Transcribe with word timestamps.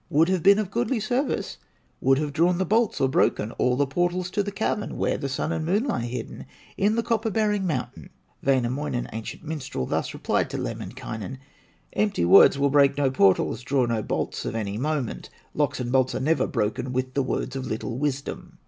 Would 0.09 0.29
have 0.29 0.41
been 0.41 0.57
of 0.57 0.71
goodly 0.71 0.99
service, 0.99 1.57
Would 1.99 2.17
have 2.17 2.33
drawn 2.33 2.57
the 2.57 2.65
bolts 2.65 2.99
or 2.99 3.07
broken, 3.07 3.51
All 3.59 3.75
the 3.75 3.85
portals 3.85 4.31
to 4.31 4.41
the 4.41 4.51
cavern, 4.51 4.97
Where 4.97 5.15
the 5.15 5.29
Sun 5.29 5.51
and 5.51 5.63
Moon 5.63 5.83
lie 5.83 6.07
hidden 6.07 6.47
In 6.75 6.95
the 6.95 7.03
copper 7.03 7.29
bearing 7.29 7.67
mountain!" 7.67 8.09
Wainamoinen, 8.43 9.09
ancient 9.13 9.43
minstrel, 9.43 9.85
Thus 9.85 10.15
replied 10.15 10.49
to 10.49 10.57
Lemminkainen: 10.57 11.37
"Empty 11.93 12.25
words 12.25 12.57
will 12.57 12.71
break 12.71 12.97
no 12.97 13.11
portals, 13.11 13.61
Draw 13.61 13.85
no 13.85 14.01
bolts 14.01 14.43
of 14.43 14.55
any 14.55 14.75
moment; 14.75 15.29
Locks 15.53 15.79
and 15.79 15.91
bolts 15.91 16.15
are 16.15 16.19
never 16.19 16.47
broken 16.47 16.93
With 16.93 17.13
the 17.13 17.21
words 17.21 17.55
of 17.55 17.67
little 17.67 17.99
wisdom! 17.99 18.57